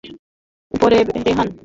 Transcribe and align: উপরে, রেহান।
উপরে, 0.71 0.97
রেহান। 1.25 1.51